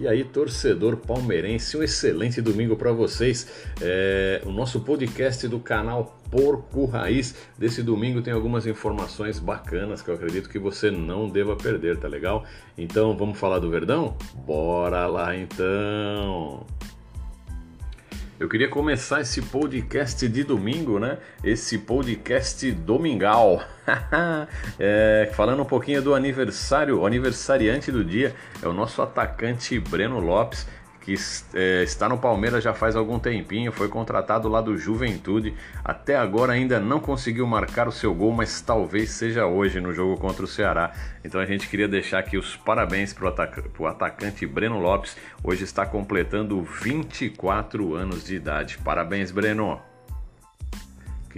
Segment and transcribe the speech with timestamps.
[0.00, 3.48] E aí, torcedor palmeirense, um excelente domingo para vocês.
[3.80, 10.08] É, o nosso podcast do canal Porco Raiz desse domingo tem algumas informações bacanas que
[10.08, 12.44] eu acredito que você não deva perder, tá legal?
[12.76, 14.16] Então vamos falar do Verdão?
[14.46, 16.77] Bora lá então!
[18.40, 21.18] Eu queria começar esse podcast de domingo, né?
[21.42, 23.60] Esse podcast domingal.
[24.78, 28.32] é, falando um pouquinho do aniversário, o aniversariante do dia
[28.62, 30.68] é o nosso atacante Breno Lopes
[31.08, 31.14] que
[31.54, 36.52] é, está no Palmeiras já faz algum tempinho, foi contratado lá do Juventude, até agora
[36.52, 40.46] ainda não conseguiu marcar o seu gol, mas talvez seja hoje no jogo contra o
[40.46, 40.92] Ceará.
[41.24, 43.58] Então a gente queria deixar aqui os parabéns para o atac
[43.88, 48.76] atacante Breno Lopes, hoje está completando 24 anos de idade.
[48.76, 49.87] Parabéns, Breno!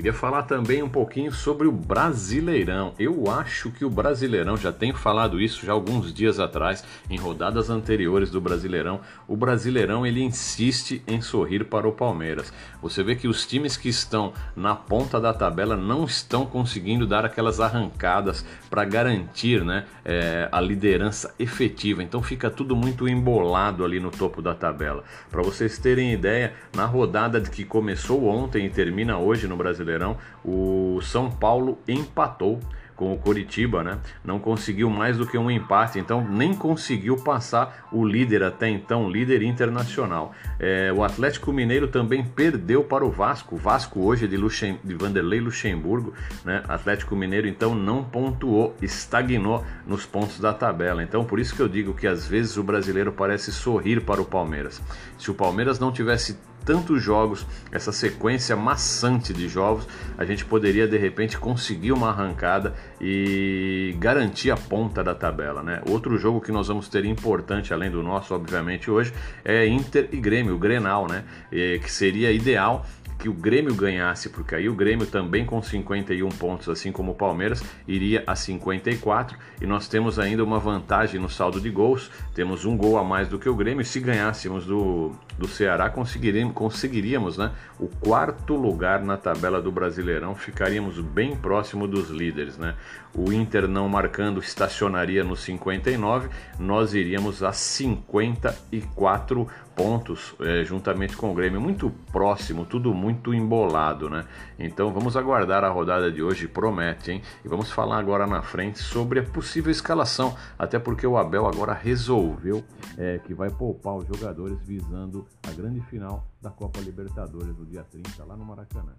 [0.01, 2.95] Queria falar também um pouquinho sobre o Brasileirão.
[2.99, 7.69] Eu acho que o Brasileirão, já tenho falado isso já alguns dias atrás, em rodadas
[7.69, 12.51] anteriores do Brasileirão, o Brasileirão ele insiste em sorrir para o Palmeiras.
[12.81, 17.27] Você vê que os times que estão na ponta da tabela não estão conseguindo dar
[17.27, 22.03] aquelas arrancadas para garantir né, é, a liderança efetiva.
[22.03, 25.05] Então fica tudo muito embolado ali no topo da tabela.
[25.31, 30.17] Para vocês terem ideia, na rodada que começou ontem e termina hoje no Brasileirão, Brasileirão,
[30.45, 32.61] o São Paulo empatou
[32.95, 33.99] com o Coritiba, né?
[34.23, 39.09] Não conseguiu mais do que um empate, então nem conseguiu passar o líder até então,
[39.09, 40.35] líder internacional.
[40.59, 43.57] É, o Atlético Mineiro também perdeu para o Vasco.
[43.57, 46.13] Vasco hoje é de, Luxem, de Vanderlei Luxemburgo,
[46.45, 46.63] né?
[46.69, 51.03] Atlético Mineiro então não pontuou, estagnou nos pontos da tabela.
[51.03, 54.27] Então por isso que eu digo que às vezes o brasileiro parece sorrir para o
[54.27, 54.83] Palmeiras.
[55.17, 60.87] Se o Palmeiras não tivesse tantos jogos, essa sequência maçante de jogos, a gente poderia
[60.87, 65.83] de repente conseguir uma arrancada e garantir a ponta da tabela, né?
[65.89, 69.13] Outro jogo que nós vamos ter importante, além do nosso, obviamente, hoje,
[69.45, 71.25] é Inter e Grêmio, o Grenal, né?
[71.51, 72.87] E, que seria ideal
[73.21, 77.15] que o Grêmio ganhasse, porque aí o Grêmio também com 51 pontos, assim como o
[77.15, 82.65] Palmeiras, iria a 54 e nós temos ainda uma vantagem no saldo de gols, temos
[82.65, 83.85] um gol a mais do que o Grêmio.
[83.85, 90.35] Se ganhássemos do, do Ceará, conseguiríamos, conseguiríamos né, o quarto lugar na tabela do Brasileirão,
[90.35, 92.57] ficaríamos bem próximo dos líderes.
[92.57, 92.75] Né?
[93.15, 99.47] O Inter não marcando estacionaria no 59, nós iríamos a 54
[99.81, 104.27] pontos, é, juntamente com o Grêmio, muito próximo, tudo muito embolado, né?
[104.59, 107.23] Então vamos aguardar a rodada de hoje, promete, hein?
[107.43, 111.73] E vamos falar agora na frente sobre a possível escalação, até porque o Abel agora
[111.73, 112.63] resolveu
[112.99, 117.83] é, que vai poupar os jogadores visando a grande final da Copa Libertadores no dia
[117.83, 118.93] 30 lá no Maracanã.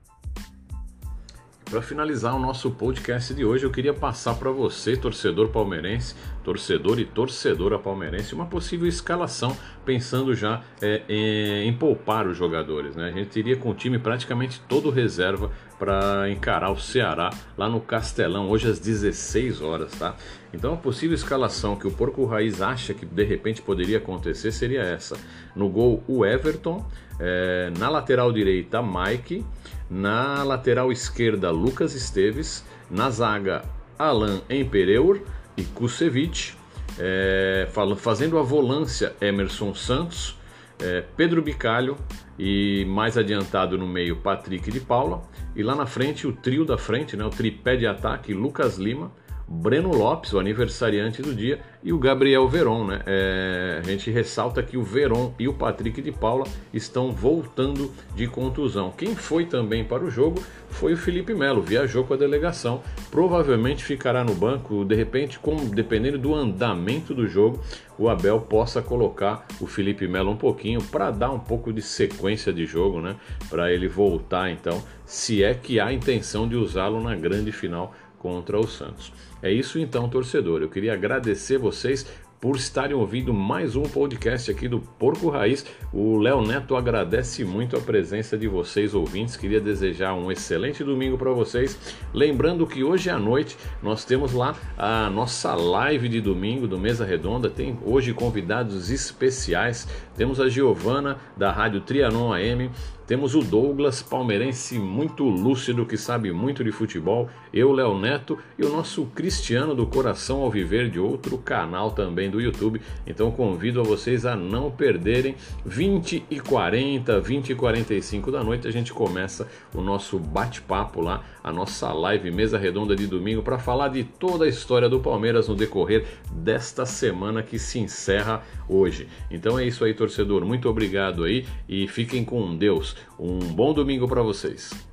[1.72, 7.00] Para finalizar o nosso podcast de hoje, eu queria passar para você, torcedor palmeirense, torcedor
[7.00, 9.56] e torcedora palmeirense, uma possível escalação,
[9.86, 12.94] pensando já é, em, em, poupar os jogadores.
[12.98, 13.08] Né?
[13.08, 15.50] A gente iria com o time praticamente todo reserva
[15.80, 19.94] para encarar o Ceará lá no Castelão, hoje às 16 horas.
[19.94, 20.18] Tá?
[20.54, 24.82] Então, a possível escalação que o Porco Raiz acha que de repente poderia acontecer seria
[24.82, 25.16] essa:
[25.56, 26.86] no gol, o Everton,
[27.18, 29.46] é, na lateral direita, Mike.
[29.92, 32.64] Na lateral esquerda, Lucas Esteves.
[32.90, 33.66] Na zaga,
[34.00, 35.20] Alan Empereur
[35.58, 36.58] e Kusevich.
[36.98, 40.40] É, fazendo a volância, Emerson Santos.
[40.80, 41.98] É, Pedro Bicalho
[42.40, 45.24] e mais adiantado no meio, Patrick de Paula.
[45.54, 49.12] E lá na frente, o trio da frente, né, o tripé de ataque, Lucas Lima.
[49.52, 52.86] Breno Lopes, o aniversariante do dia, e o Gabriel Veron.
[52.86, 53.02] Né?
[53.06, 58.28] É, a gente ressalta que o Veron e o Patrick de Paula estão voltando de
[58.28, 58.92] contusão.
[58.92, 62.82] Quem foi também para o jogo foi o Felipe Melo, viajou com a delegação,
[63.12, 67.60] provavelmente ficará no banco, de repente, como, dependendo do andamento do jogo,
[68.00, 72.54] o Abel possa colocar o Felipe Melo um pouquinho para dar um pouco de sequência
[72.54, 73.18] de jogo, né?
[73.50, 78.60] Para ele voltar então, se é que há intenção de usá-lo na grande final contra
[78.60, 79.12] o Santos.
[79.42, 80.62] É isso então, torcedor.
[80.62, 82.06] Eu queria agradecer vocês
[82.40, 85.66] por estarem ouvindo mais um podcast aqui do Porco Raiz.
[85.92, 89.36] O Léo Neto agradece muito a presença de vocês, ouvintes.
[89.36, 91.78] Queria desejar um excelente domingo para vocês.
[92.14, 97.06] Lembrando que hoje à noite nós temos lá a nossa live de domingo do Mesa
[97.06, 97.50] Redonda.
[97.50, 99.88] Tem hoje convidados especiais.
[100.16, 102.72] Temos a Giovana da Rádio Trianon AM
[103.12, 107.28] Temos o Douglas, palmeirense muito lúcido, que sabe muito de futebol.
[107.54, 112.30] Eu, Léo Neto e o nosso Cristiano do Coração ao Viver de outro canal também
[112.30, 112.82] do YouTube.
[113.06, 115.36] Então convido a vocês a não perderem
[115.66, 118.66] 20 e 40, 20 e 45 da noite.
[118.66, 123.60] A gente começa o nosso bate-papo lá, a nossa live mesa redonda de domingo para
[123.60, 129.10] falar de toda a história do Palmeiras no decorrer desta semana que se encerra hoje.
[129.30, 130.46] Então é isso aí, torcedor.
[130.46, 133.01] Muito obrigado aí e fiquem com Deus.
[133.20, 134.91] Um bom domingo para vocês.